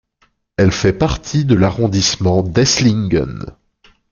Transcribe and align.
Elle 0.57 0.71
fait 0.71 0.93
partie 0.93 1.45
de 1.45 1.53
l'arrondissement 1.53 2.41
d'Esslingen. 2.41 3.53